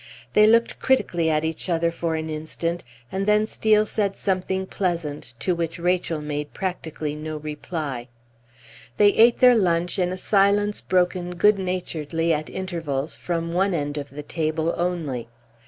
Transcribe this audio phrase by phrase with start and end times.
[0.33, 5.35] They looked critically at each other for an instant, and then Steel said something pleasant,
[5.41, 8.07] to which Rachel made practically no reply.
[8.97, 13.95] They ate their lunch in a silence broken good naturedly at intervals from one end
[13.99, 15.27] of the table only.